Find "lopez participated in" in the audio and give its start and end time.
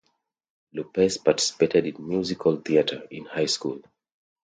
0.73-2.07